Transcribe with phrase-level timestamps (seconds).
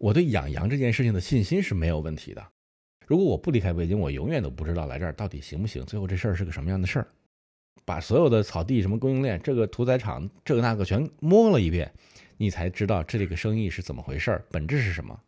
[0.00, 2.42] 我对养羊这件事情的信心是没有问题的。
[3.06, 5.84] 如果我不离开北京，我永远都不知道来这儿到底行不行。
[5.84, 7.06] 最后这事儿是个什么样的事儿？
[7.84, 11.92] 把所有的草地、什么供应链、这个屠宰场、这个那个全摸了一遍，
[12.38, 15.20] 你才知道这里个生意是怎么回事儿，本质是什么。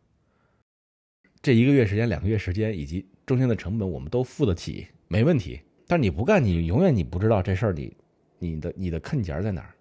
[1.39, 5.61] 这一个月时间、两个月时间以及中间的成本，我们都付得起，没问题。
[5.85, 7.95] 但你不干，你永远你不知道这事儿，你
[8.39, 9.75] 你的你的坑节在哪儿。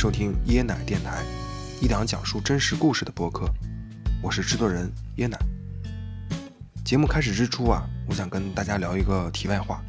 [0.00, 1.22] 收听椰奶电台，
[1.78, 3.46] 一档讲述真实故事的播客。
[4.22, 5.38] 我是制作人椰奶。
[6.82, 9.84] 节目开始之初啊，我想跟大家聊一个题外话，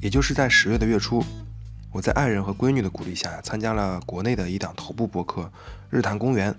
[0.00, 1.22] 也就是在十月的月初，
[1.90, 5.52] 我在爱人和闺女的鼓励下，参加了国内的一档头部播客
[5.90, 6.54] 日坛公园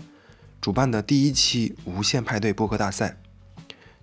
[0.62, 3.18] 主办的第一期无限派对播客大赛。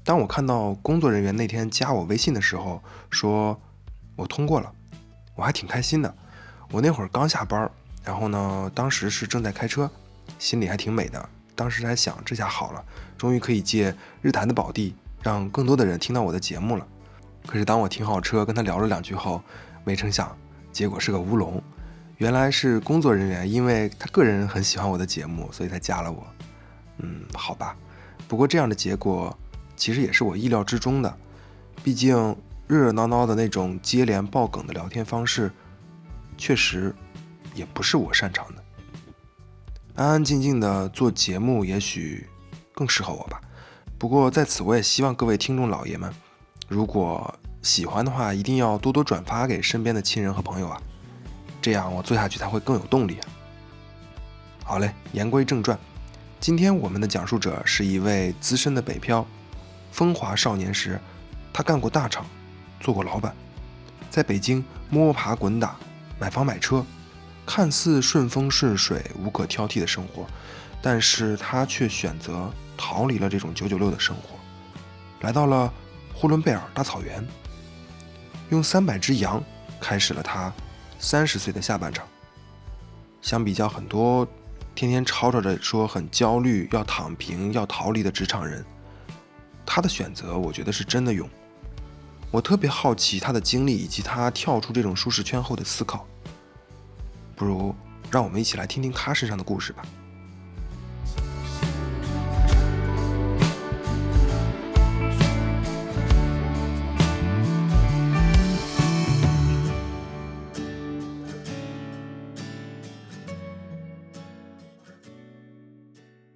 [0.02, 3.56] 当我看到工作人员那天加我微信的时候，说
[4.16, 4.72] 我通过了，
[5.36, 6.12] 我还挺开心的。
[6.72, 7.70] 我那会儿刚下班。
[8.04, 9.90] 然后呢，当时是正在开车，
[10.38, 11.28] 心里还挺美的。
[11.54, 12.84] 当时还想，这下好了，
[13.18, 16.86] 终于可以借日坛的宝地，让更多的人听到我的节目了。
[17.46, 19.42] 可是当我停好车，跟他聊了两句后，
[19.84, 20.34] 没成想，
[20.72, 21.62] 结果是个乌龙。
[22.16, 26.26] 原来是工作人员，因为他个人很喜欢我的节目，所以才加了我。
[26.98, 27.76] 嗯，好吧。
[28.28, 29.36] 不过这样的结果，
[29.76, 31.16] 其实也是我意料之中的。
[31.82, 32.14] 毕竟
[32.66, 35.50] 热热闹闹的那种接连爆梗的聊天方式，
[36.38, 36.94] 确实。
[37.54, 38.64] 也不是我擅长的，
[39.94, 42.28] 安安静静的做节目也许
[42.72, 43.40] 更适合我吧。
[43.98, 46.12] 不过在此，我也希望各位听众老爷们，
[46.68, 50.80] 如果喜欢的话，一定要多多转发给身边的亲人和朋友啊，
[51.60, 53.28] 这样我做下去才会更有动力啊。
[54.64, 55.78] 好嘞，言归正传，
[56.38, 59.26] 今天我们的讲述者是一位资深的北漂，
[59.92, 60.98] 风华少年时，
[61.52, 62.24] 他干过大厂，
[62.78, 63.34] 做过老板，
[64.08, 65.76] 在北京摸爬滚打，
[66.18, 66.86] 买房买车。
[67.52, 70.24] 看似顺风顺水、无可挑剔的生活，
[70.80, 74.38] 但是他却选择逃离了这种九九六的生活，
[75.22, 75.72] 来到了
[76.14, 77.26] 呼伦贝尔大草原，
[78.50, 79.42] 用三百只羊
[79.80, 80.52] 开始了他
[81.00, 82.06] 三十岁的下半场。
[83.20, 84.24] 相比较很多
[84.76, 88.64] 天天吵吵着说很焦虑、要躺平、要逃离的职场人，
[89.66, 91.28] 他的选择我觉得是真的勇。
[92.30, 96.06] 我特别好奇他的经历以及他跳出这种舒适圈后的思考。
[97.40, 97.74] 不如
[98.10, 99.82] 让我们一起来听听他身上的故事吧。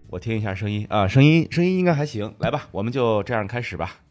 [0.09, 4.04] 我听一下声音啊，声音声音应该还行，来吧，我们就这样开始吧。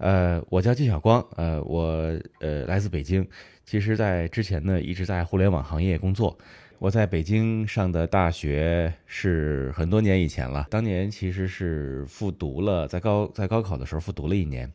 [0.00, 3.26] 呃，我叫季晓光，呃，我呃来自北京。
[3.66, 6.36] 其实，在之前呢，一直在互联网行业工作。
[6.78, 14.72] 我在北京上的大学是很多年以前了，当年其实是复读了，在高在高考的时候复读了一年。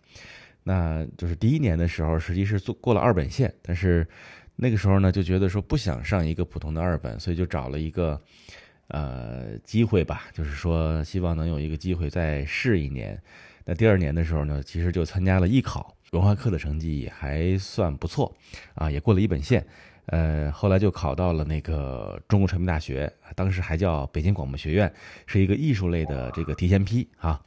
[0.64, 4.08] 那就是第一年的时候，实际是做过了二本线，但是
[4.56, 8.22] 那个时候呢，就觉得说不想上一个普通的二本，所以就找了一个
[8.90, 13.20] 呃机会吧，就是说希望能有一个机会再试一年。
[13.66, 15.94] 那第二年的时候呢，其实就参加了艺考。
[16.12, 18.34] 文化课的成绩也还算不错，
[18.76, 19.66] 啊，也过了一本线，
[20.06, 24.94] 呃，后来就考到了那个中国传媒大学，当时还叫北京广播学院，
[25.26, 27.42] 是一个艺术类的这个提前批啊，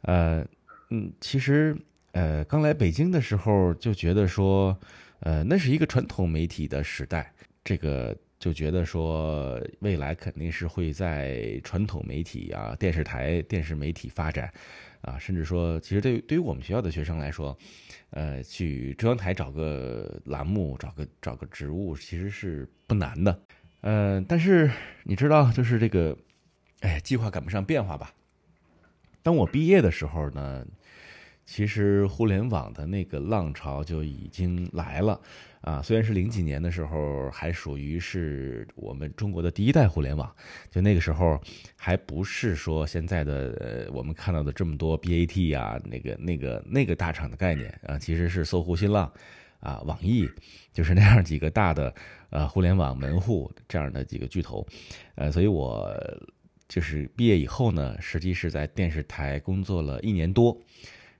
[0.00, 0.44] 呃，
[0.90, 1.76] 嗯，其实
[2.12, 4.76] 呃刚来北京的时候就觉得说，
[5.20, 14.52] 呃，那是一个传统媒体的时代，这个就觉得说未来肯定是会在传统媒体啊、电视台、电视媒体发展，
[15.00, 17.56] 啊，甚至说，其实对于对于我们学校的学生来说。
[18.10, 23.38] 呃，去中央台找个栏目，找个找个职务，其实是不难的。
[23.82, 24.70] 呃，但是
[25.02, 26.16] 你知道，就是这个，
[26.80, 28.14] 哎，计划赶不上变化吧？
[29.22, 30.66] 当我毕业的时候呢？
[31.48, 35.18] 其实互联网的那个浪潮就已经来了，
[35.62, 40.30] 啊，虽然是零几年的时候，还属于是我们中国的第一代互联网，
[40.70, 41.40] 就那个时候
[41.74, 49.10] 还不是说现在的呃我们看到的这么多 BAT 呀，那个那个那个大厂的概念啊，其实是搜狐、新浪，
[49.60, 50.28] 啊，网易，
[50.70, 51.94] 就是那样几个大的
[52.28, 54.66] 呃互联网门户这样的几个巨头，
[55.14, 55.98] 呃，所以我
[56.68, 60.54] 就是毕业以后呢，实际是在电视台工作了一年多。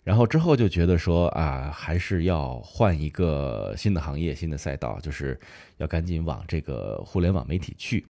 [0.08, 5.38] 然后之后就觉得说啊，还是要换一个新的行业、新的赛道，就是
[5.76, 8.06] 要赶紧往这个互联网媒体去。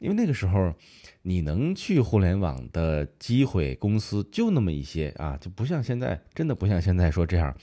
[0.00, 0.74] 因为那个时候
[1.22, 7.56] 你能去互联网的机会公司就那么一些啊，就不像现在，真的不像现在说这样。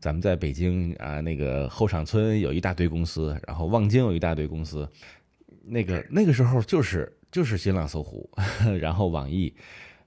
[0.00, 4.90] 咱们在北京啊，那个后场村有一大堆公司，然后望京有一大堆公司，
[5.62, 8.28] 那个那个时候就是就是新浪、搜狐，
[8.80, 9.54] 然后网易，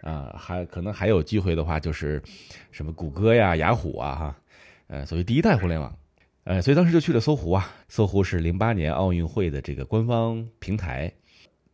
[0.01, 2.21] 啊，还可能还有机会的话，就是
[2.71, 4.35] 什么谷歌呀、雅虎啊，哈，
[4.87, 5.97] 呃，所谓第一代互联网，
[6.43, 11.11] 呃，所以当时就去了搜狐啊，搜狐是零八年奥运会的这个官方平台。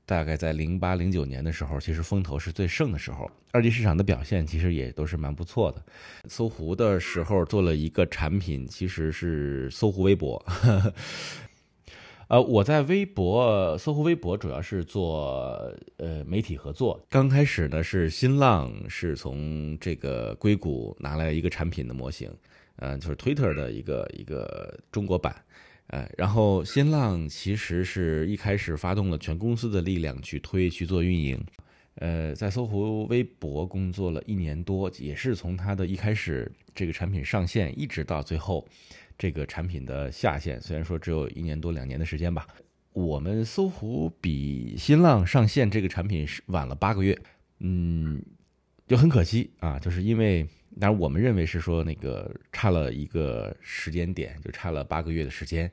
[0.07, 5.83] 大概在零八零九年的时候，其实风投是最盛的时候，二级市场的表现其实也都是蛮不错的。
[6.29, 10.39] 搜狐的时候做了一个产品，其实是搜狐微博。
[12.27, 16.99] 呃，我在微博，搜狐微博主要是做呃媒体合作。
[17.07, 22.31] 刚开始呢是新浪是从这个硅谷拿来一个产品的模型，
[22.77, 25.35] 呃，就是 Twitter 的一个一个中国版。
[25.87, 31.39] 呃，然后新浪其实是一开始发动了全公司的力量去推去做运营，
[31.97, 38.67] 呃，在搜狐微博工作了一年多，也是从它的一开始这个产品上线，一直到最后
[39.17, 42.47] 这个产品的下线，虽然说只有一年多两年的时间吧。
[42.93, 47.17] 我们搜狐比新浪上线这个产品是晚了八个月，
[47.59, 48.23] 嗯，
[48.87, 50.47] 就很可惜啊，就是因为。
[50.77, 55.71] 但是我们认为是说那个差了一个时间点，就差了八个月的时间。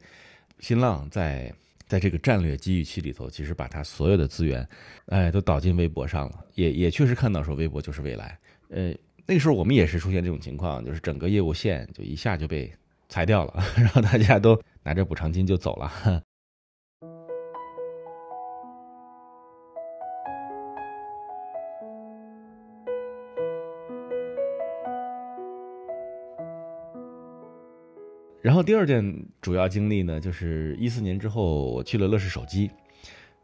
[0.60, 1.52] 新浪在
[1.88, 4.64] 在这个战略机遇期里头，其实把它所有的资源，
[5.06, 8.38] 哎，都导进微博上了，也也确实看到说微博就是未来。
[8.68, 8.94] 呃，
[9.26, 12.72] 那个时候我们也是出现这种情况，就是整个业务线就一下就被
[13.12, 15.92] 裁掉了， 然后大家都拿着补偿金就走了。
[28.40, 32.70] 然后第二件主要经历呢，就是一四年之后，我去了乐视手机。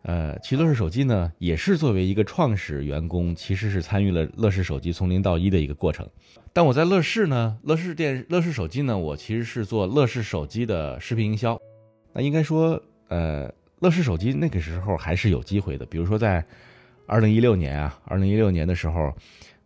[0.02, 6.08] 呃，其乐视手机呢，也是作为一个创始员工，其实是参与了乐视手机从零到一的一个过程。
[6.52, 11.60] 但我在乐视呢，乐视电乐视手机呢，我其实是做乐视手机的视频营销。
[12.12, 15.84] 那应该说，呃，乐视手机那个时候还是有机会的。
[15.86, 16.42] 比如说在
[17.06, 19.12] 二零一六年啊，二零一六年的时候，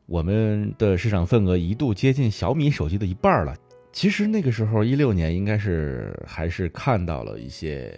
[0.06, 3.54] 我们的市场份额一度接近小米手机的一半了。
[3.92, 7.94] 其实那个时候，一六年应该是还是看到了一些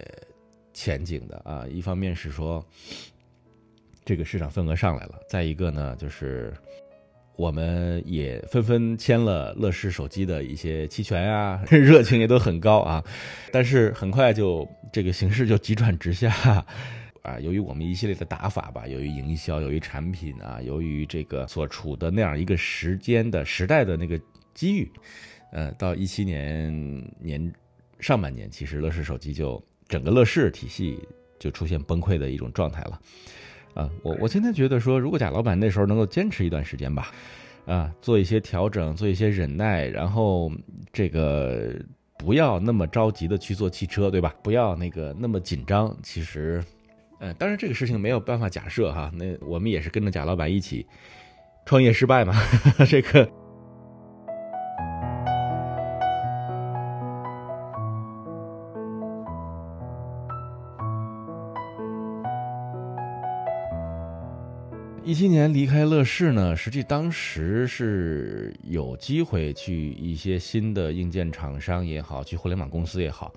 [0.75, 1.65] 前景的啊。
[1.67, 2.63] 一方面是说
[4.03, 6.53] 这个市场份额上来了，再一个呢，就是
[7.35, 13.03] 我们也纷纷签了乐视手机的一些期权啊， 热情也都很高啊。
[13.51, 16.31] 但是很快就这个形势就急转直下
[17.23, 17.39] 啊。
[17.39, 24.21] 由于我们一系列的打法吧，由于营销，由于产品啊，由于这个所处的那样一个时间的时代的那个
[24.53, 24.91] 机遇。
[25.51, 27.51] 呃，到一七年年
[27.99, 30.99] 上半年，其实乐视手机就整个乐视体系
[31.39, 32.99] 就出现崩溃的一种状态了。
[33.73, 37.11] 啊，我我今天觉得说，如果贾老板那时候能够坚持一段时间吧，
[37.65, 40.49] 啊，做一些调整，做一些忍耐，然后
[40.93, 41.75] 这个
[42.17, 44.33] 不要那么着急的去做汽车，对吧？
[44.41, 45.93] 不要那个那么紧张。
[46.01, 46.63] 其实，
[47.19, 49.11] 呃，当然这个事情没有办法假设哈。
[49.13, 50.85] 那我们也是跟着贾老板一起
[51.65, 52.33] 创业失败嘛，
[52.87, 53.44] 这个。
[65.05, 73.31] 一七年离开乐视呢，实际当时是有机会去一些新的硬件厂商也好，去互联网公司也好，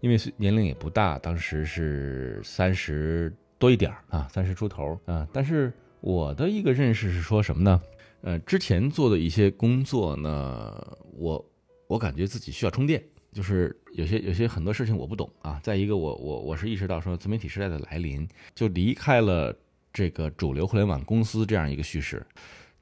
[0.00, 5.24] 因为年龄也不大，当时是三十多一点啊，三十出头啊。
[5.32, 7.80] 但是我的一个认识是说什么呢？
[8.22, 10.74] 呃，之前做的一些工作呢，
[11.12, 11.52] 我
[11.86, 13.00] 我感觉自己需要充电，
[13.32, 15.60] 就是有些有些很多事情我不懂啊。
[15.62, 19.56] 再一个，我我我是意识到说自媒体时代的来临，就离开了。
[19.96, 22.22] 这个主流互联网公司这样一个叙事，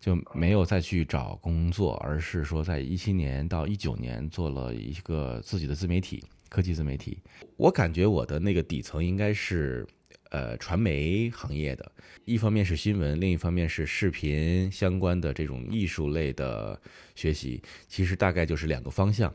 [0.00, 7.20] 就没有再去找工作，而是说在一七年到一九年做了一个自己的自媒体，科技自媒体。
[7.56, 9.86] 我感觉我的那个底层应该是，
[10.30, 11.92] 呃，传媒行业的，
[12.24, 16.76] 一方面是新闻，另一方面是视频相关的这种艺术类的
[17.14, 17.62] 学习。
[17.86, 19.32] 其实大概就是两个方向。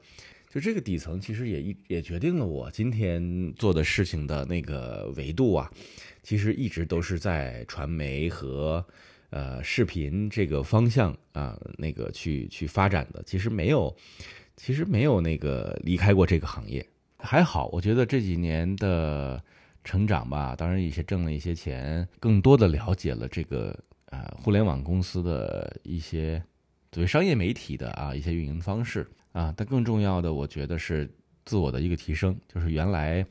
[0.52, 5.72] 就这个底层，其实也一也决定了我今天做的事情的那个维度啊。
[6.22, 8.86] 其实一直都是在传媒和
[9.30, 13.24] 呃视频这个方向啊，那个去去发展的。
[13.26, 13.96] 其实没有，
[14.56, 16.86] 其实没有那个离开过这个行业。
[17.18, 19.42] 还好，我觉得这几年的
[19.84, 26.42] 成长吧，当然一些挣了一些钱，更多的了解了这个呃互联网公司的一些
[26.92, 29.54] 作为商业媒体的啊一些运营方式啊。
[29.58, 31.10] 但更重要的，我觉得是
[31.46, 33.26] 自我的一个提升，就是原来。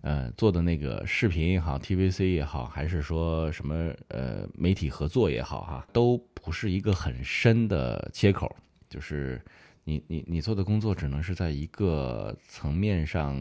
[0.00, 8.54] 呃，做的那个视频也好，TVC 也好，还是说什么呃媒体合作也好，哈，都不是一个很深的切口，
[8.88, 9.40] 就是
[9.84, 13.36] 你你你做的工作只能是在一个层面上，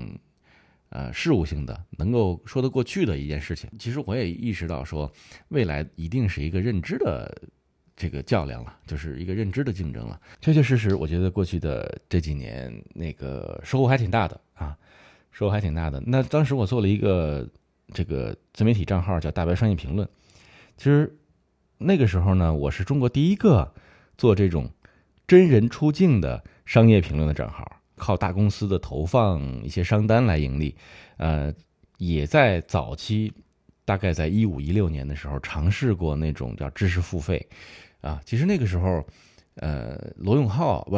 [0.89, 3.69] 呃，事务性的能够说得过去的一件事情。
[3.77, 5.11] 其实我也意识到说，
[5.49, 7.33] 未来一定是一个认知的。
[7.99, 10.21] 这个较量了，就是一个认知的竞争了。
[10.39, 14.77] 确确实实，我觉得过去的这几年，那个收获还挺大的啊，
[15.38, 16.01] 收获还挺大的。
[16.08, 17.48] 那当时我做了一个
[17.94, 20.10] 这个自媒体账号，叫“大白商业评论”。
[20.77, 21.15] 其实
[21.77, 23.72] 那个时候呢，我是中国第一个
[24.17, 24.67] 做这种
[25.27, 30.75] 真人出镜的商业评论的账号，靠大公司的投放一些商单来盈利。
[31.17, 31.53] 呃，
[32.00, 33.32] 也在早期，
[33.86, 37.48] 大概在一五一六年的时候，尝试过那种叫知识付费。
[38.01, 39.06] 啊，其实那个时候，
[39.57, 40.97] 呃，罗永浩不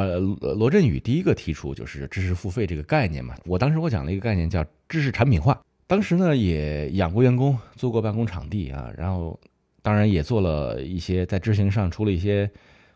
[0.55, 3.35] 罗振宇第一个提出就是知识付费这个概念嘛。
[3.45, 5.59] 我当时我讲了一个概念叫知识产品化。
[5.87, 9.39] 当时呢也养过员工，租过办公场地啊，然后
[9.81, 12.49] 当然也做了一些在执行上出了一些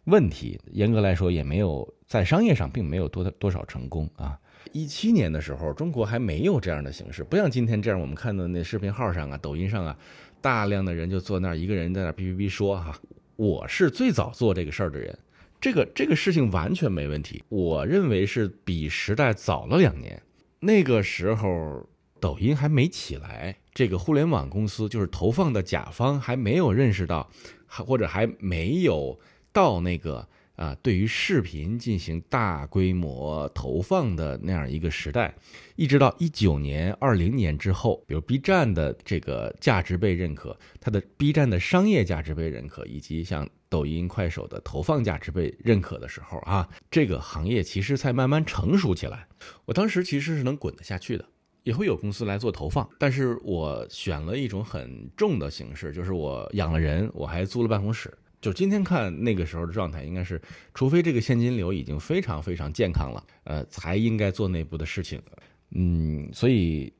[0.05, 0.59] 问题。
[0.71, 4.37] 严格来说也没有在商业上并没有多多少成功啊。
[4.71, 9.97] 一七年的时候，中国还没有这样的形式，不像今天这样，我们看到那视频号上啊、抖音上啊，
[10.41, 12.93] 大量的人就坐那儿，一个人在那哔哔哔说哈。
[13.35, 15.17] 我是最早做这个事儿的人，
[15.63, 17.41] 这个这个事情完全没问题。
[17.47, 20.21] 我认为是比时代早了两年。
[20.59, 21.87] 那个时候，
[22.19, 27.29] 抖音还没起来，这个互联网公司就是投放的甲方还没有认识到，
[27.65, 29.17] 还或者还没有
[29.53, 30.27] 到那个。
[30.55, 35.33] 啊，对于视频进行大规模投放的那样一个时代，
[35.75, 49.27] 一直到一九年、二零年之后，比如 B 站的这个价值被认可，它的 B 站的商业价值被认可，以及像抖音、快手的投放价值被认可的时候啊，这个行业其实才慢慢成熟起来。
[49.65, 51.25] 我当时其实是能滚得下去的，
[51.63, 58.15] 也会有公司来做投放，但是我选了一种很重的形式，就是我养了人，我还租了办公室。
[58.43, 60.39] 就今天看那个时候的状态，应该是，
[60.73, 65.21] 除非这个现金流已经非常非常健康了，呃，才应该做内部的事情。
[65.69, 66.91] 嗯，所以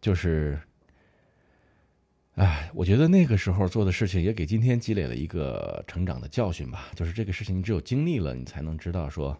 [0.00, 0.56] 就是，
[2.36, 6.86] 哎，我觉得那个时候做的事情也给今天积累了一个成长的教训吧。
[6.94, 9.36] 就是这个事情，你只有经历了，你才能知道说，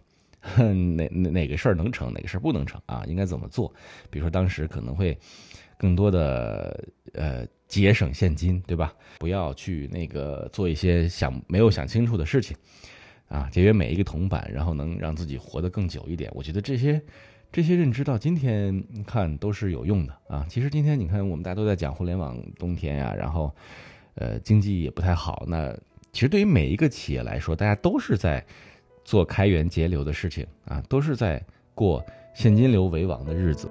[0.57, 3.73] 哪哪哪个事儿能成，哪个事儿不能成啊，应该怎么做。
[4.09, 5.17] 比如说当时可能会
[5.77, 7.47] 更多的呃。
[7.73, 8.93] 节省现金，对吧？
[9.17, 12.55] 不要去那个做一些想没有想清楚的事情，
[13.29, 16.31] 啊，节约每一个铜板，然后能让自己活得更久一点。
[16.35, 17.01] 我觉得这些
[17.51, 20.45] 这些认知到今天看都是有用的啊。
[20.47, 23.51] 其实今天你看，我们大家都在讲互联网冬天呀，然后
[24.13, 25.43] 呃经济也不太好。
[25.47, 25.75] 那
[26.11, 28.45] 其实对于每一个企业来说，大家都是在
[29.03, 33.67] 做开源节流的事情啊，都是在过现金流为王的日子。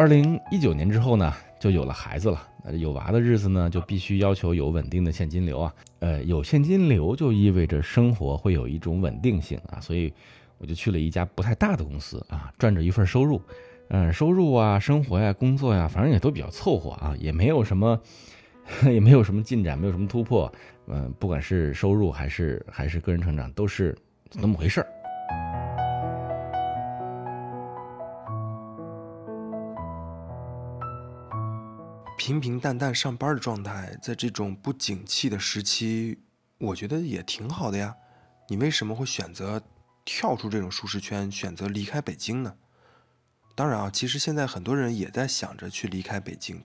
[0.00, 2.48] 二零一九年之后呢，就有了孩子了。
[2.72, 5.74] 有娃的日子呢，就必须要求有稳定的现金流啊。
[5.98, 9.78] 呃，有现金流就意味着生活会有一种稳定性啊。
[9.78, 10.10] 所以
[10.56, 13.42] 我就去了一家不太大的公司啊，赚着一份收入。
[13.88, 18.00] 嗯，收入啊，生活呀，工作呀，反正也都比较凑合啊，也没有什么，
[18.90, 20.50] 也没有什么进展，没有什么突破。
[20.86, 23.94] 嗯，不管是收入还是还是个人成长，都是
[24.32, 24.86] 那么回事儿。
[32.30, 36.16] 平平淡淡上班的状态，在这种不景气的时期，
[36.58, 37.96] 我觉得也挺好的呀。
[38.46, 39.60] 你为什么会选择
[40.04, 42.56] 跳出这种舒适圈，选择离开北京呢？
[43.56, 46.62] 当然啊，其实现在很多人也在想着去离开北京。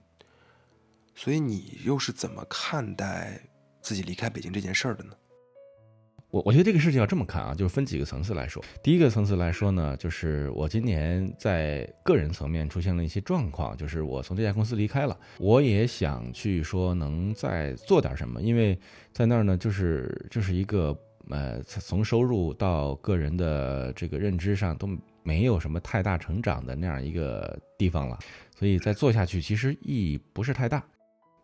[1.16, 3.40] 所以你又是怎么看待
[3.82, 5.16] 自己离开北京这件事的呢？
[6.30, 8.62] 我我觉得这个事情要这么看啊，就是分几个层次来说。
[8.82, 18.78] 第一个层次来说呢，就是我今年在个人层面出现了一些状况，就是我从这家公司离开了，我也想去说能再做点什么，因为
[19.12, 20.94] 在那儿呢，就是就是一个
[21.30, 24.88] 呃，从收入到个人的这个认知上都
[25.22, 28.18] 没有什么太大成长的那样一个地方了，
[28.54, 30.84] 所以再做下去其实意义不是太大。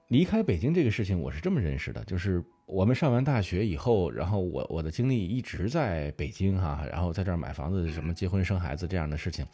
[0.09, 9.47] 离开北京这个事情，我是这么认识的，就是我们上完大学以后，然后我我的经历一直在北京哈，然后在这儿买房子、什么结婚生孩子这样的事情，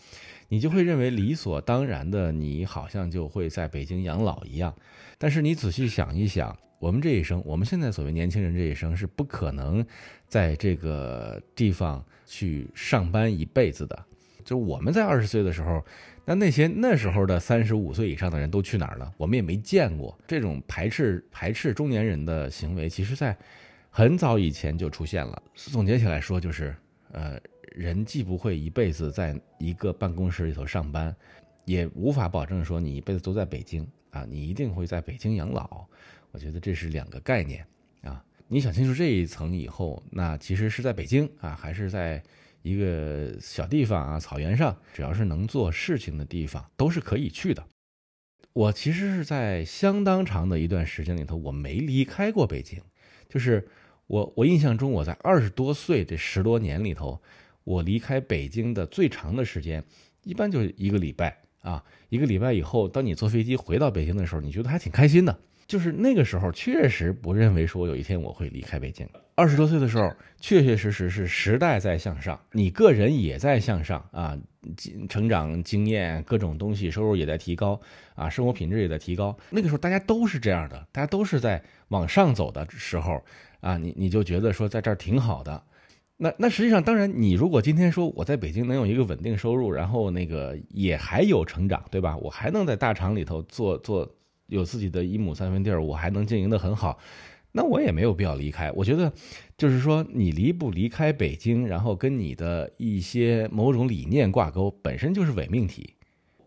[0.48, 4.72] 你就会认为理所当然的，你好像就会在北京养老一样。
[5.18, 9.84] 但是你仔细想一想，我们这一生，我们现在所谓年轻人这一生是不可能
[10.28, 14.04] 在这个地方去上班一辈子的。
[14.44, 15.84] 就我们在二十岁的时候，
[16.28, 19.10] 那那些那时候的三十五岁以上的人都去哪儿了？
[19.16, 23.34] 我们也没见过这种排斥排斥中年人的行为，其实在
[23.88, 25.42] 很早以前就出现了。
[25.54, 26.76] 总结起来说，就是
[27.12, 27.40] 呃，
[27.72, 31.16] 人既不会一辈子在一个办公室里头上班，
[31.64, 35.86] 也无法保证说你一辈子都在北京啊，你一定会在北京养老。
[36.30, 37.64] 我觉得这是两个概念
[38.02, 38.22] 啊。
[38.48, 42.22] 你想清楚这一层以后，那其实是在北京啊，还是在
[42.68, 47.64] 一个小地方啊，草原上，只要是能做事情的地方，都是可以去的。
[48.52, 52.80] 我其实是在相当长的一段时间里头，我没离开过北京。
[53.28, 53.68] 就是
[54.06, 57.22] 我，我印象中我在二十多岁这十多年里头，
[57.64, 59.84] 我离开北京的最长的时间，
[60.24, 61.84] 一般就是一个礼拜啊。
[62.08, 65.38] 一个礼拜以后，当你坐飞机回到北京的时候，你觉得还挺开心的。
[65.68, 69.06] 就是那个时候，确实不认为说有一天我会离开北京。
[69.34, 70.10] 二十多岁的时候，
[70.40, 74.36] 确确实实是时代在向上，你个人也在向上啊，
[75.10, 77.78] 成长经验各种东西，收入也在提高
[78.14, 79.36] 啊，生活品质也在提高。
[79.50, 83.22] 那个时候大家都是这样的，大家都是在往上走的时候
[83.60, 85.62] 啊，你你就觉得说在这儿挺好的。
[86.16, 92.16] 那那实际上，当然你如果今天说我在北京能有一个稳定收入，然后那个也还有成长，对吧？
[92.16, 94.14] 我还能在大厂里头做做。
[94.48, 96.98] 有自己的一亩三分地儿，我还能经营得很好，
[97.52, 98.72] 那我也没有必要离开。
[98.72, 99.12] 我觉得，
[99.56, 105.94] 就是说你离不离开北京，然后跟你的一些某种理念挂钩，本身就是伪命题。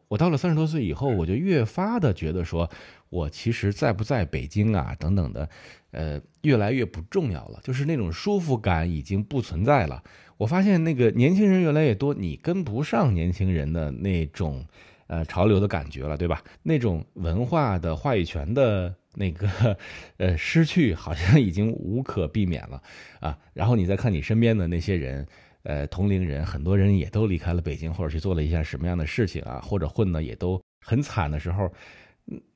[0.08, 2.70] 我到了三十多岁以后，我就越发的觉得说，
[3.10, 5.50] 我其实在不在北京啊，等等的，
[5.92, 7.60] 呃，越来越不重要了。
[7.64, 10.04] 就是那种舒服感已经不存在了。
[10.38, 14.66] 我发现那个年轻人越来越多，你跟不上年轻人的那种。
[15.12, 16.42] 呃，潮流的感觉了，对吧？
[16.64, 19.78] 那种文化的话语权的那个
[20.16, 22.82] 呃失去，好像已经无可避免了
[23.20, 23.38] 啊。
[23.52, 25.28] 然后你再看你身边的那些人，
[25.64, 31.70] 呃，同龄人，很多人也都离开了北京，或者去做了一下什么样的事情啊，或者混的也都很惨的时候，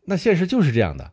[0.05, 1.11] 那现实就是这样的。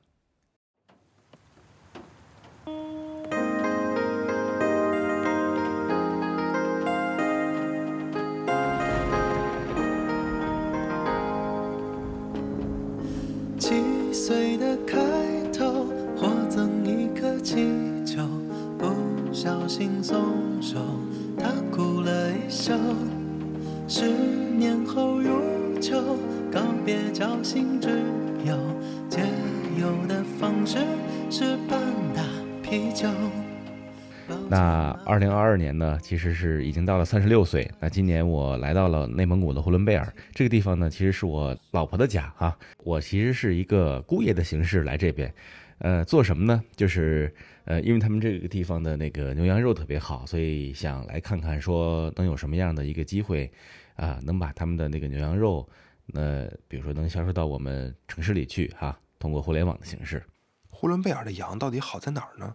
[34.49, 37.71] 那二零二二年呢，其实是已经到了三十六岁。
[37.81, 42.57] 那今年我来到了内蒙古的呼伦贝尔这个地方呢，其实是我老婆的家哈。
[42.85, 45.33] 我其实是一个姑爷的形式来这边，
[45.83, 46.63] 呃，做什么呢？
[46.77, 53.51] 就是呃，因为他们这个地方的那个牛羊肉特别好，所以想来看看说能有什么样的一个机会
[53.97, 55.69] 啊，能把他们的那个牛羊肉，
[56.07, 60.23] 那比如说能销售到我们城市里去哈，通过互联网的形式。
[60.71, 62.55] 呼伦贝尔的羊到底好在哪儿呢？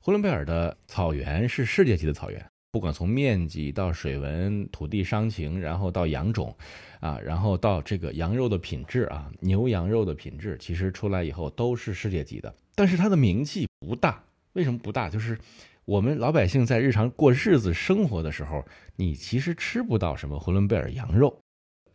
[0.00, 6.54] 呼伦贝尔的草原是世界级的草原，不管从面积到水文、土地伤情，然后到羊种，
[7.00, 12.54] 啊，然后到这个羊肉的品质啊，牛羊肉的品质，其实出来以后都是世界级的。
[12.74, 15.08] 但是它的名气不大，为什么不大？
[15.08, 15.38] 就是
[15.86, 18.62] 我们老百姓在日常过日子生活的时候，
[18.96, 21.34] 你其实吃不到什么呼伦贝尔羊肉。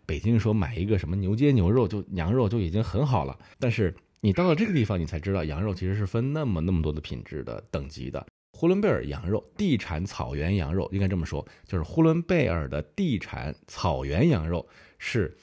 [0.08, 3.94] 北京说买一个什么牛街牛肉就羊肉就已经很好了，但是。
[4.24, 8.24] 你到了这个地方，你才知道羊肉其实是分那么那么多的品质的等级的。
[8.52, 14.68] 呼伦贝尔羊肉地产草原羊肉，应该这么说，就是呼伦贝尔的地产草原羊肉
[15.00, 15.36] 是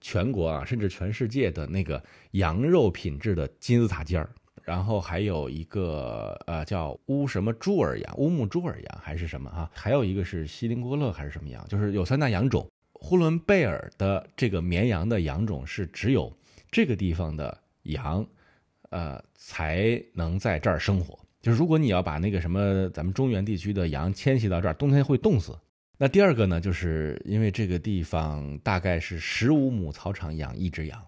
[0.00, 4.30] 全国啊，甚至全世界的那个羊肉品质的金字塔尖儿。
[4.62, 9.70] 然后还有一个呃叫乌什么朱尔羊，乌木朱尔羊还是什么啊？
[9.74, 11.66] 还有一个是锡林郭勒还是什么羊？
[11.68, 12.66] 就是有三大羊种。
[12.92, 16.34] 呼伦贝尔的这个绵羊的羊种是只有
[16.70, 17.58] 这个地方的。
[17.84, 18.26] 羊，
[18.88, 21.18] 呃，才能在这儿生活。
[21.44, 25.54] 就是如果你要把那个什么咱们中原地区的羊迁徙到这儿，冬天会冻死。
[25.98, 30.98] 那第二个呢，就是因为这个地方大概是十五亩草场养一只羊，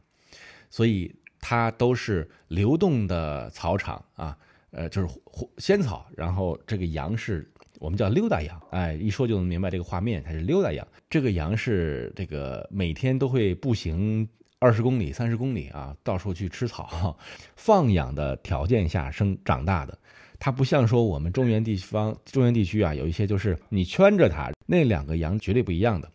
[0.69, 4.37] 所以它都是流动的草场啊，
[4.73, 5.09] 呃，就是
[5.57, 6.07] 仙草。
[6.15, 10.87] 然后这个羊是我们叫溜达羊，哎，一说就能明白这个画面，它是溜达羊。
[11.09, 14.29] 这个羊是这个每天都会步行。
[14.59, 17.17] 二十公里、三十公里啊，到处去吃草，
[17.57, 19.97] 放养的条件下生长大的，
[20.39, 26.11] 它不像说我们中原地方、中原地区啊，有一些就是你圈着它，那两个羊绝对不一样的。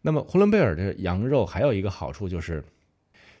[0.00, 2.64] 那么呼伦贝尔的羊肉还有一个好处就是，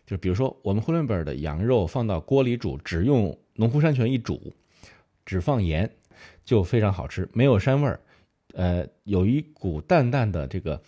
[0.06, 4.52] 就比如说我们呼伦贝尔的羊肉放到锅里煮，只用农夫山泉一煮，
[5.24, 5.90] 只放盐，
[6.44, 8.00] 就非常好吃，没有膻味儿，
[8.52, 10.80] 呃，有一股淡淡的这个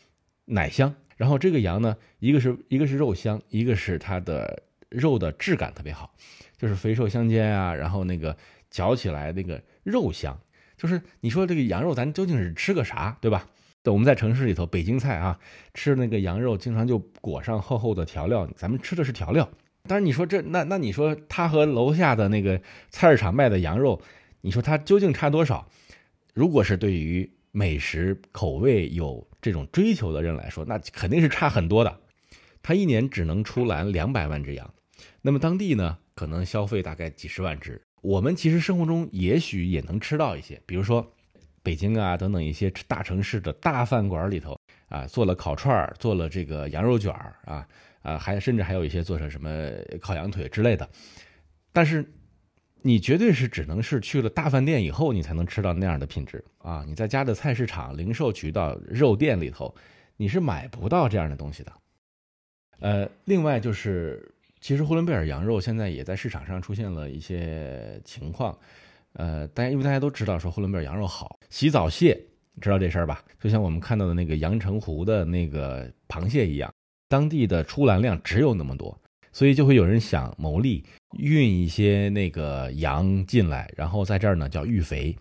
[0.45, 0.95] 奶香。
[1.17, 6.15] 然后这个羊呢，一个是一个是肉香，一个是它的肉的质感特别好，
[6.57, 7.75] 就是肥瘦相间啊。
[7.75, 8.37] 然后那个
[8.71, 10.39] 嚼起来那个肉香，
[10.77, 13.47] 就是你说这个羊肉咱究竟是吃个啥，对吧？
[13.85, 15.39] 我们在城市里头，北京菜啊，
[15.75, 19.47] 吃那个羊肉经常就裹上厚厚的调料，咱们吃的是调料。
[19.87, 24.01] 但是你说这那那你说它和楼下的那个菜市场卖的羊肉，
[24.41, 25.69] 你说它究竟差多少？
[26.33, 32.01] 如果是对于美食口味有这种追求的人来说，那肯定是差很多的。
[32.63, 34.73] 他一年只能出栏两百万只羊，
[35.21, 37.79] 那么当地呢，可能消费大概几十万只。
[38.01, 41.13] 我们其实生活中也许也能吃到一些，比如说
[41.63, 47.13] 北京啊等等一些大城市的大饭馆里头啊，做了烤串，做了这个羊肉卷
[47.45, 47.69] 啊。
[48.01, 49.51] 啊，还甚至还有一些做成什么
[49.99, 50.87] 烤羊腿之类的，
[51.73, 52.05] 但是
[52.87, 56.85] 你绝对是只能是去了大饭店以后，你才能吃到那样的品质啊！
[56.87, 59.75] 你在家的菜市场、零售渠道、肉店里头，
[60.19, 61.73] 你是买不到这样的东西的。
[62.81, 68.55] 呃，另外就是，其实呼伦贝尔羊肉现在也在市场上出现了一些情况，
[69.15, 72.21] 呃，大家因为大家都知道说呼伦贝尔羊肉好，洗澡蟹
[72.61, 73.25] 知道这事儿吧？
[73.41, 76.71] 就像我们看到的那个阳澄湖的那个螃蟹一样。
[77.09, 79.01] 当地的出栏量只有那么多，
[79.35, 80.85] 所以就会有人想牟利，
[81.19, 85.15] 运一些那个羊进来，然后在这儿呢叫育肥，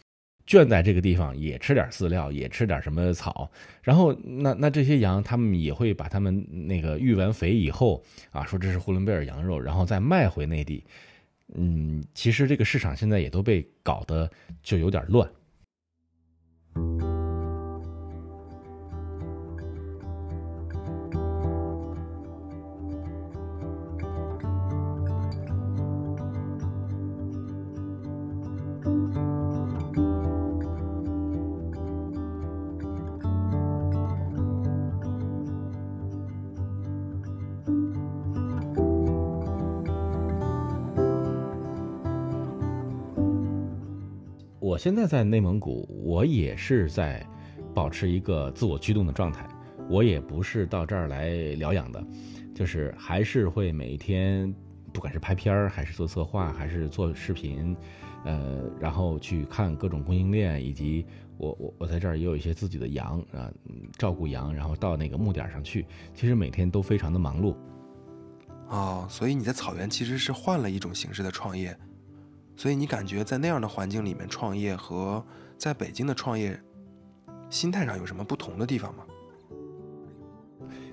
[0.45, 3.49] 圈在这个地方也吃点饲料，也吃点什么草，
[3.81, 10.83] 然后那那这些羊他们也会把他们那个育完肥以后啊，说这是呼伦贝尔羊肉，然后再卖回内地。
[11.55, 14.29] 嗯，其实这个市场现在也都被搞得
[14.61, 15.27] 就有点乱。
[44.73, 47.23] 我现在在内蒙古，我也是在
[47.75, 49.47] 保持一个自我驱动的状态。
[49.87, 52.03] 我也不是到这儿来疗养的，
[52.55, 54.51] 就是还是会每一天，
[54.91, 57.77] 不管是拍片儿，还是做策划，还是做视频，
[58.25, 61.05] 呃，然后去看各种供应链，以及
[61.37, 63.53] 我我我在这儿也有一些自己的羊啊，
[63.95, 67.55] 照顾羊，然后到那个牧点上去，其实每天都非常的忙碌。
[68.69, 71.77] 哦，所以你在草原其实是换了一种形式的创业。
[72.55, 75.23] 所以你感觉在那样的环境里面创业和
[75.57, 76.59] 在北京的创业，
[77.49, 79.03] 心态上有什么不同的地方吗？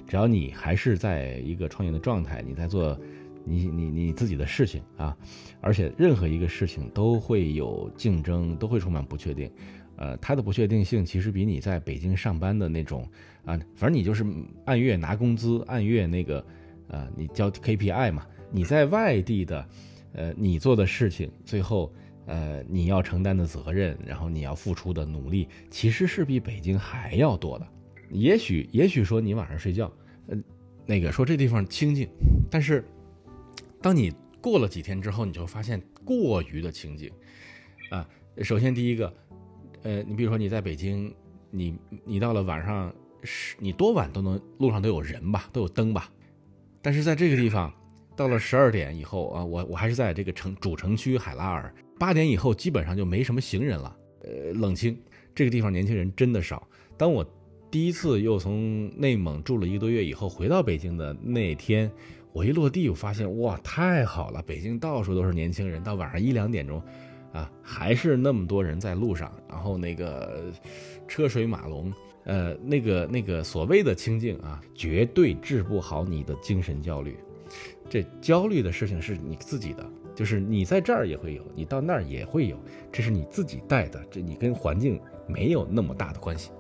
[0.06, 2.98] 只要你还是在一个创业的状态，你在做
[3.44, 5.16] 你你你自己的事情啊，
[5.60, 9.52] 而且任何一个事情都会有竞争，都会充满不确定。
[9.96, 13.06] 呃，它的不确定性其实比你在北京上班的那种
[13.44, 14.24] 啊，反正你就是
[14.64, 16.44] 按月拿工资，按月那个
[16.88, 18.26] 呃，你交 KPI 嘛。
[18.50, 19.64] 你在外地的。
[20.12, 21.92] 呃，你做的事情，最后，
[22.26, 27.66] 呃，你要承担的责任，然后你要付出的努力，其实是比北京还要多的。
[28.10, 29.90] 也许，也许说你晚上睡觉，
[30.26, 30.36] 呃，
[30.84, 32.08] 那个说这地方清静，
[32.50, 32.84] 但是，
[33.80, 37.08] 当你过了几天之后，你就发现过于的清静。
[37.90, 38.08] 啊，
[38.42, 39.14] 首先第一个，
[39.82, 41.14] 呃，你比如说你在北京，
[41.52, 42.92] 你你到了晚上
[43.22, 46.10] 十，你多晚都能路上都有人吧，都有灯吧，
[46.82, 47.72] 但是在这个地方。
[48.20, 51.74] 到了十二点以后啊，我我还是在这个城主城区海拉尔。
[51.98, 54.94] 八点以后基本上就没什么行人了，呃，冷清。
[55.34, 56.68] 这个地方年轻人真的少。
[56.98, 57.24] 当我
[57.70, 61.90] 第一次又从内蒙住了一个多月以后回到北京的那天，
[62.34, 64.42] 我一落地，我发现哇，太好了！
[64.42, 66.82] 北京到处都是年轻人，到晚上一两点钟，
[67.32, 70.52] 啊，还是那么多人在路上，然后那个
[71.08, 71.90] 车水马龙，
[72.24, 77.16] 呃，那个那个所谓的清静啊，绝对治不好你的精神焦虑。
[77.90, 82.56] 这焦虑的事情是你自己的，就是你在这儿也会有，你到那儿也会有，
[82.92, 86.52] 这是你自己带的，这你跟环境没有那么大的关系。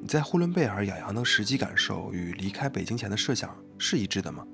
[0.00, 4.44] 你在呼伦贝尔养羊的实际感受与离开北京前的设想是一致的吗？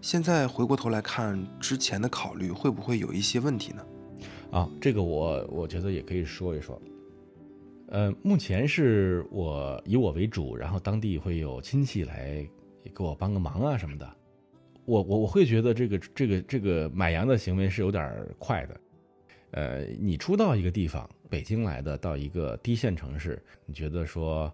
[0.00, 3.84] 现在回过头来看之前的考虑，会不会有一些问题呢？
[4.50, 6.80] 啊，这个我我觉得也可以说一说。
[7.88, 12.46] 呃，目前是我以我为主，然后当地会有亲戚来
[12.94, 14.10] 给我帮个忙啊什么的。
[14.84, 18.80] 我我我会觉得这个这个这个买羊的行为是有点快的。
[19.52, 24.52] 呃，你初到一个地方，北京来的到一个低线城市，你觉得说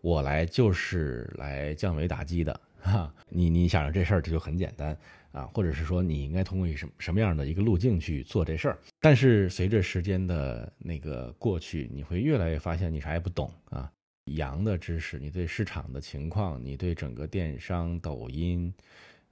[0.00, 2.60] 我来就是来降维打击的，
[2.92, 4.96] 哈，你你想着这事儿这就很简单
[5.32, 8.78] 啊，或者是说你应该通过什什么样的一个路径去做这事儿。
[9.00, 13.90] 但是随着时间的那个过去，你会越来越发现你啥也不懂啊。
[14.36, 18.72] 羊的知识，你对市场的情况，你对整个电商、抖音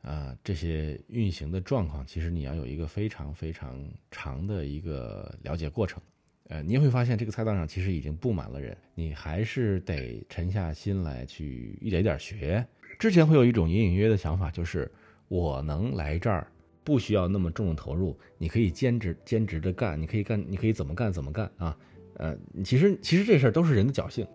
[0.03, 6.03] 啊这些运行的状况，其实你要有一个非常非常长的一个了解过程。
[6.49, 12.65] 呃，你会发现这个赛道上其实已经布满了人，你还是得沉下心来去一点一点学。
[12.99, 14.91] 之前会有一种隐隐约约的想法，就是
[15.29, 16.47] 我能来这儿，
[16.83, 21.77] 不需要那么重的投入，你可以兼职兼职的干，你可以干，你可以怎么干怎么干啊？
[22.17, 24.27] 呃，其实其实这事儿都是人的侥幸。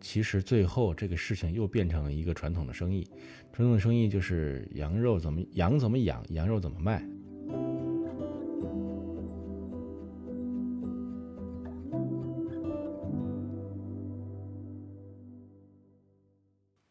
[0.00, 3.06] 其实最后这个事情又变成了一个传统的生意，
[3.52, 7.04] 传统的生意就是羊肉怎么羊怎么养，羊肉怎么卖。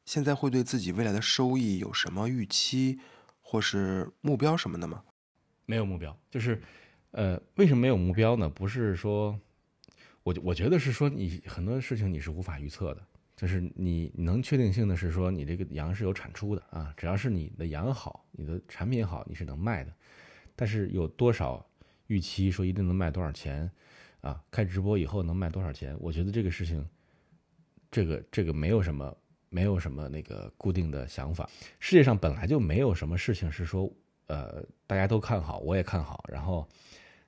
[0.10, 3.00] 现在会对自己未来的收益有什么预期，
[3.42, 5.04] 或是目标什么的吗？
[5.68, 6.60] 没有目标，就是，
[7.12, 8.50] 呃，为什么没有目标呢？
[8.50, 9.40] 不是说。
[10.24, 19.94] 我我觉得是说你很多事情你是无法预测的，就是你能确定性的是说你这个羊是有产出的啊，只要是你的羊好，你的产品好，你是能卖的。
[20.56, 21.64] 但是有多少
[22.08, 23.70] 预期说一定能卖多少钱
[24.22, 24.44] 啊？
[24.50, 25.96] 开直播以后能卖多少钱？
[26.00, 26.84] 我觉得这个事情，
[27.92, 29.16] 这个这个没有什么
[29.50, 31.50] 没有什么那个固定的想法。
[31.80, 33.92] 世界上本来就没有什么事情是说
[34.28, 36.68] 呃大家都看好，我也看好，然后。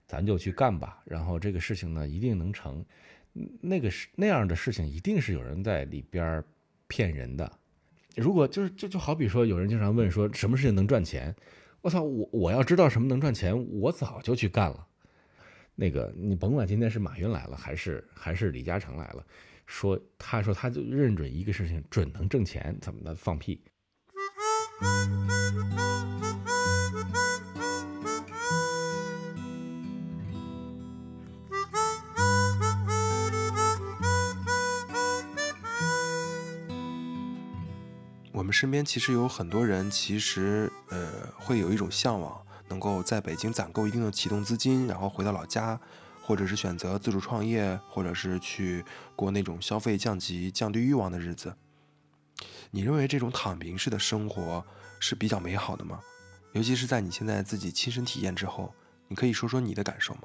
[0.08, 2.84] 咱就去干吧，然后这个事情呢一定能成，
[3.62, 6.44] 那个是那样的事情一定是有人在里边
[6.90, 7.50] 骗人的。
[8.18, 11.34] 如果就是就就好比说有人经常问说什么事情能赚钱，
[11.80, 14.86] 我操我我要知道什么能赚钱，我早就去干了。
[15.76, 19.26] 那个你甭管今天是马云来了还是还是李嘉诚来了，
[19.72, 23.64] 说他说他就认准一个事情准能挣钱，怎么的放屁。
[38.34, 45.80] 我们身边其实有很多人，其实呃会有一种向往，能够在北京攒够一定的启动资金，然后回到老家，
[46.32, 48.86] 或者是选择自主创业，或者是去
[49.18, 51.54] 过那种消费降级、降低欲望的日子。
[52.70, 54.66] 你认为这种躺平式的生活
[54.98, 56.00] 是比较美好的吗？
[56.54, 58.74] 尤其是在你现在自己亲身体验之后，
[59.10, 60.22] 你可以说说你的感受吗？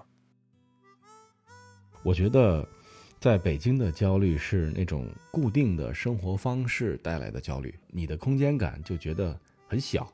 [2.05, 2.65] 我觉得。
[3.19, 10.07] 在北京的焦虑是那种固定的生活方式带来的焦虑，你的空间感就觉得很小。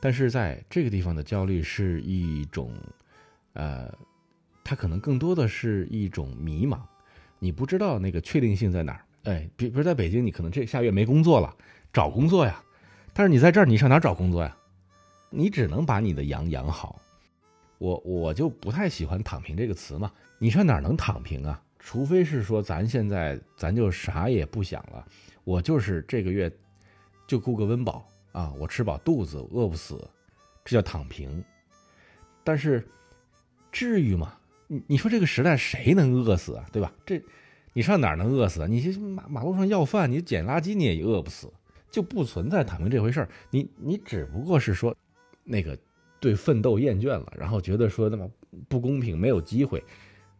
[0.00, 2.74] 但是在这个地方的焦虑是一种，
[3.52, 3.90] 呃，
[4.64, 6.80] 它可能更多的是一种迷茫，
[7.38, 9.04] 你不知道那个确定性在哪儿。
[9.24, 11.54] 哎，比比如在北京，你可能这下月没工作了，
[11.92, 12.60] 找工作呀。
[13.12, 14.56] 但是你在这儿，你上哪找工作呀？
[15.30, 17.00] 你只能把你的羊养好。
[17.78, 21.60] 我我就不太喜欢“躺平”这个词嘛，你上哪能躺平啊？
[21.78, 25.06] 除非是说咱现在咱就啥也不想了，
[25.44, 26.50] 我就是这个月
[27.26, 30.02] 就顾个温饱啊，我吃饱肚子饿不死，
[30.64, 31.44] 这叫躺平。
[32.42, 32.86] 但是
[33.70, 34.34] 至于吗？
[34.86, 36.64] 你说这个时代谁能饿死啊？
[36.72, 36.92] 对吧？
[37.04, 37.22] 这
[37.72, 38.66] 你上哪能饿死啊？
[38.66, 41.52] 你马马路上要饭，你捡垃圾你也饿不死，
[41.90, 43.28] 就不存在躺平这回事儿。
[43.50, 44.94] 你你只不过是说
[45.42, 45.76] 那个
[46.20, 48.30] 对奋斗厌倦了，然后觉得说那么
[48.68, 49.82] 不公平，没有机会，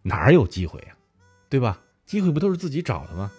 [0.02, 0.96] 哪有机会呀？
[1.48, 1.80] 对吧？
[2.06, 3.32] 机会不都是自己找的吗？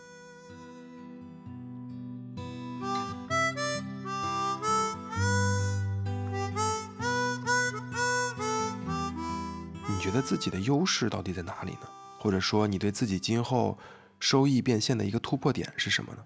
[10.26, 11.88] 自己的优势到底在哪里呢？
[12.18, 13.78] 或者说，你对自己今后
[14.20, 16.24] 收益变现的一个突破点是什么呢？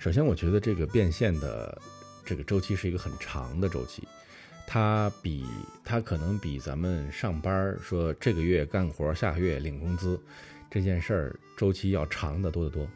[0.00, 1.80] 首先，我觉得这个变现的
[2.24, 4.06] 这个周期是一个很长的周期，
[4.66, 5.46] 它比
[5.84, 10.20] 它可能比咱们上班说这个月干活，下个月领工资。
[10.68, 12.86] 这件事儿周期要长得多得多，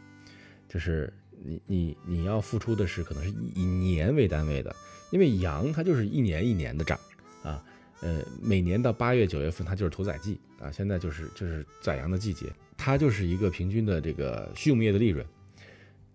[0.68, 1.12] 就是
[1.42, 4.74] 你你你要付出的是可能是以年为单位的，
[5.10, 6.98] 因为羊它就是一年一年的涨，
[8.02, 15.26] 呃，每年到八月九月份它就是屠宰季啊，现在就是就是宰羊的季节，它就是一个平均的这个畜牧业的利润，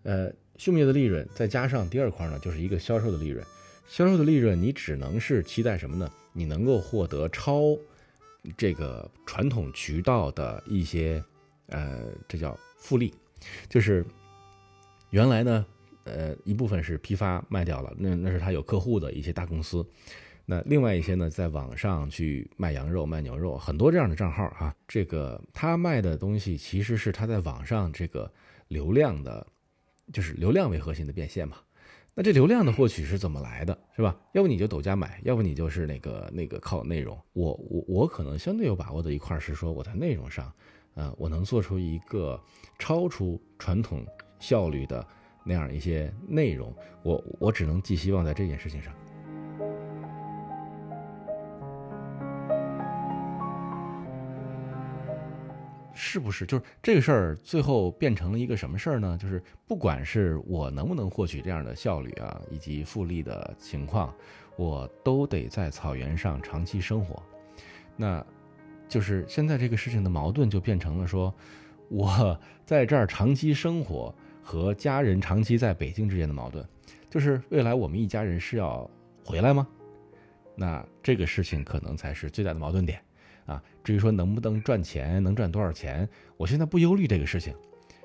[0.03, 3.43] 呃，畜牧业的利润再加上第二块呢，就是一个销售的利润，
[3.87, 6.11] 销售的利润你只能是期待什么呢？
[6.33, 7.75] 你能够获得超
[8.55, 11.23] 这个传统渠道的一些。
[11.69, 13.13] 呃，这叫复利，
[13.67, 14.05] 就是
[15.09, 15.65] 原来呢，
[16.05, 19.85] 呃，一部分是批发卖掉了，那那是他有客户的一些大公司，
[20.49, 28.31] 那另外一些呢，在网上去卖羊肉、卖牛肉，很多这样的账号啊，这个他卖的东西其实是他在网上这个
[28.69, 29.45] 流量的，
[30.13, 31.57] 就是流量为核心的变现嘛。
[32.13, 34.17] 那这流量的获取是怎么来的，是吧？
[34.31, 37.19] 要不你就抖加买，要不你就是那个那个靠内容。
[37.33, 40.49] 我我我可能相对有把握的一块是说我在内容上，
[40.93, 42.41] 呃，我能做出一个
[42.79, 44.05] 超出传统
[44.39, 45.05] 效率的
[45.43, 46.73] 那样一些内容。
[47.03, 48.93] 我我只能寄希望在这件事情上。
[55.99, 59.17] 是不是就是这个事儿最后变成了一个什么事儿呢？
[59.19, 64.13] 就是不管是我能不能获取这样的效率啊，以及复利的情况，
[64.55, 67.21] 我都得在草原上长期生活。
[67.95, 68.23] 那，
[68.87, 71.33] 就是现在这个事情的矛盾就变成了说，
[71.89, 76.63] 我 在这儿长期生活和家人长期在北京之间的矛盾，
[77.09, 78.87] 就是未来我们一家人是要
[79.25, 79.67] 回来吗？
[80.55, 83.01] 那这个事情可能才是最大的矛盾点。
[83.47, 87.55] 啊，至于说能不能赚钱，能赚多少钱，我现在不忧虑这个事情，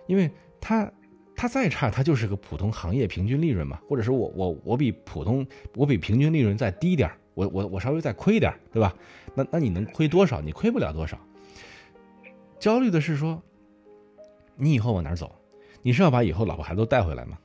[0.07, 0.91] 因为它，
[1.35, 8.95] 它再差，它就是个普通行业平均利润嘛，或者是我我我比普通，我比平均利润再低点我我我稍微再亏点对吧？
[9.35, 10.41] 那那你能亏多少？
[10.41, 11.19] 你亏不了多少。
[12.61, 13.43] 焦虑的是说，
[14.55, 15.35] 你以后往哪儿走？
[15.83, 17.37] 你是要把以后老婆孩子都带回来吗？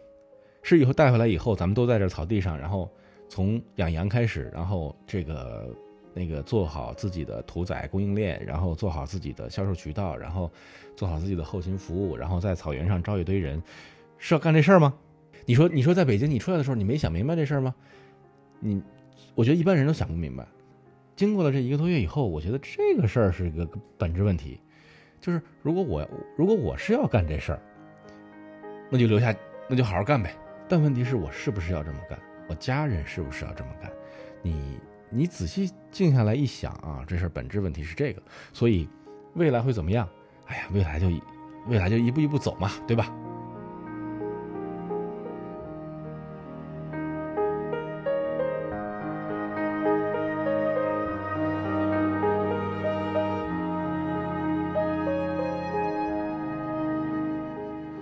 [0.62, 2.88] 是以后带回来以后，咱们都在这草地上，然后
[3.28, 5.76] 从养羊开始，然后这个。
[6.17, 10.51] 那个做好自己的屠宰供应链，然后做好自己的销售渠道，然后
[10.95, 13.62] 做好自己的后勤服务，然后在草原上招一堆人，
[14.17, 14.93] 是要干这事儿吗？
[15.45, 17.75] 你说，你说在北京你出来的时候，你没想明白这事儿吗？
[18.60, 18.82] 你，
[19.36, 20.45] 我觉得一般人都想不明白。
[21.15, 24.60] 经过了这一个多月以后，我觉得这个事儿是一个本质问题，
[25.21, 27.62] 就是如果我如果我是要干这事儿，
[28.89, 29.36] 那就留下，
[29.69, 30.36] 那就好好干呗。
[30.67, 32.19] 但问题是我是不是要这么干？
[32.49, 33.91] 我家人是不是要这么干？
[34.41, 34.80] 你？
[35.10, 38.88] 你仔细静下来一想啊，这事儿本质问题是这个，所以
[39.36, 40.08] 未来会怎么样？
[40.48, 41.08] 哎呀，未来就
[41.67, 43.10] 未来就一步一步走嘛，对吧？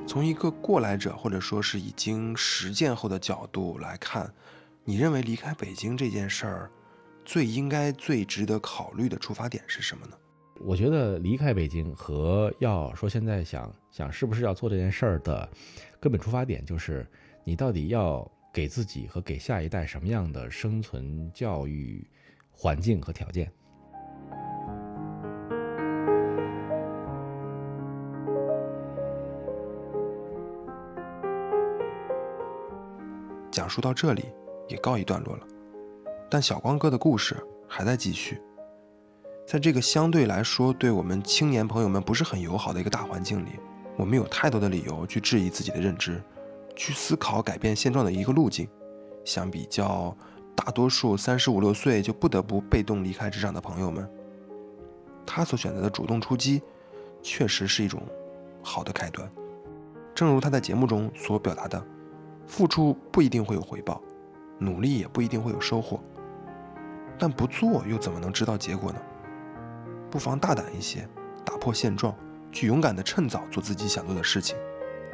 [0.07, 4.33] 从一个过来者或者说是已经实践后的角度来看，
[4.83, 6.71] 你认为离开北京这件事儿？
[7.25, 10.15] 最应该、最值得考虑的出发点是什么呢？
[10.61, 15.49] 我觉得离开北京和要说现在想想是不是要做这件事儿的
[15.99, 17.05] 根本出发点，就是
[17.43, 22.07] 你到底要给自己和给下一代什么样的生存教育
[22.51, 23.51] 环境和条件。
[33.51, 34.25] 讲述到这里
[34.69, 35.47] 也告一段落了。
[36.29, 37.35] 但小光哥的故事
[37.67, 38.41] 还在继续，
[39.45, 43.49] 在这个相对来说对我们青年朋友们不是很友好的一个大环境里，
[43.95, 46.21] 我们有太多的理由去质疑自己的认知，
[46.75, 48.67] 去思考改变现状的一个路径。
[49.23, 50.15] 相比较
[50.55, 54.07] 大多数三十五六岁就不得不被动离开职场的朋友们，
[55.25, 56.61] 他所选择的主动出击，
[57.23, 58.01] 确实是一种
[58.61, 59.29] 好的开端。
[60.13, 61.83] 正如他在节目中所表达的，
[62.45, 64.01] 付出不一定会有回报，
[64.59, 65.99] 努力也不一定会有收获。
[67.17, 68.99] 但不做又怎么能知道结果呢？
[70.11, 71.07] 不妨大胆一些，
[71.45, 72.13] 打破现状，
[72.51, 74.57] 去勇敢的趁早做自己想做的事情，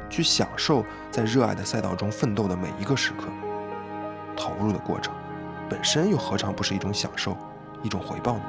[0.08, 3.28] 去享受在热爱的赛道中奋斗的每一个时刻。
[4.36, 5.14] 投入的过程
[5.68, 7.36] 本身又何尝不是一种享受，
[7.82, 8.44] 一种回报呢？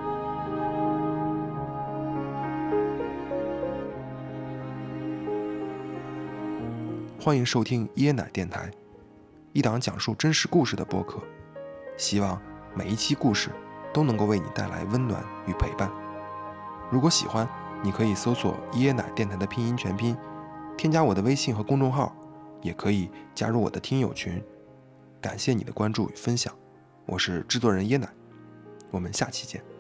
[7.20, 8.70] 欢迎收听椰奶电台，
[9.54, 11.20] 一档讲述真实故事的播客。
[11.98, 12.42] 希望。
[12.76, 13.50] 每一期故事
[13.94, 15.92] 都能够为你带来温暖与陪伴。
[16.90, 17.48] 如果喜欢，
[17.84, 20.18] 你可以搜索“椰奶电台”的拼音全拼，
[20.78, 22.16] 添加我的微信和公众号，
[22.62, 24.44] 也可以加入我的听友群。
[25.22, 26.54] 感谢你的关注与分享，
[27.06, 28.08] 我是制作人椰奶，
[28.92, 29.73] 我们下期见。